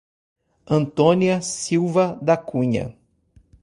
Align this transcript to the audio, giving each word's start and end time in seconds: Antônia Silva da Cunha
Antônia 0.65 1.41
Silva 1.43 2.17
da 2.23 2.35
Cunha 2.35 2.97